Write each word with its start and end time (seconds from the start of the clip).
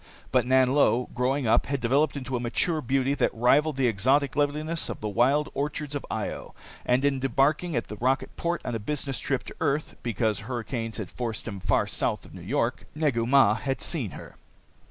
But 0.31 0.47
Nanlo, 0.47 1.13
growing 1.13 1.45
up, 1.45 1.67
had 1.67 1.79
developed 1.79 2.17
into 2.17 2.35
a 2.35 2.39
mature 2.39 2.81
beauty 2.81 3.13
that 3.13 3.31
rivaled 3.35 3.75
the 3.75 3.85
exotic 3.85 4.35
loveliness 4.35 4.89
of 4.89 4.99
the 4.99 5.07
wild 5.07 5.49
orchids 5.53 5.93
of 5.93 6.07
Io. 6.09 6.55
And 6.87 7.05
in 7.05 7.19
debarking 7.19 7.75
at 7.75 7.87
the 7.87 7.97
rocket 7.97 8.35
port 8.35 8.63
on 8.65 8.73
a 8.73 8.79
business 8.79 9.19
trip 9.19 9.43
to 9.43 9.55
earth, 9.61 9.95
because 10.01 10.39
hurricanes 10.39 10.97
had 10.97 11.11
forced 11.11 11.47
him 11.47 11.59
to 11.59 11.59
land 11.59 11.63
far 11.67 11.85
south 11.85 12.25
of 12.25 12.33
New 12.33 12.41
York, 12.41 12.87
Negu 12.95 13.27
Mah 13.27 13.53
had 13.53 13.79
seen 13.79 14.09
her. 14.17 14.37